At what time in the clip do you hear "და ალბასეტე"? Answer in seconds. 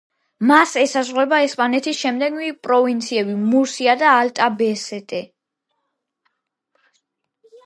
4.03-5.23